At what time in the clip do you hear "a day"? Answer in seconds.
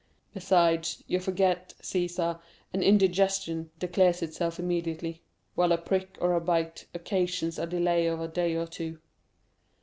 8.19-8.55